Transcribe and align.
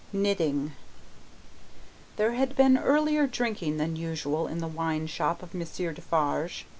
Knitting 0.11 0.71
There 2.15 2.31
had 2.31 2.55
been 2.55 2.75
earlier 2.79 3.27
drinking 3.27 3.77
than 3.77 3.95
usual 3.95 4.47
in 4.47 4.57
the 4.57 4.67
wine 4.67 5.05
shop 5.05 5.43
of 5.43 5.53
Monsieur 5.53 5.93
Defarge. 5.93 6.65